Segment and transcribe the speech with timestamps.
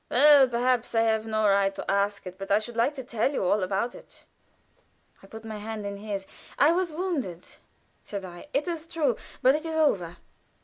[0.09, 3.31] Well, perhaps I have no right to ask it; but I should like to tell
[3.31, 4.25] you all about it."
[5.21, 6.25] I put my hand into his.
[6.57, 7.45] "I was wounded,"
[8.01, 9.15] said I, "it is true.
[9.43, 10.17] But it is over."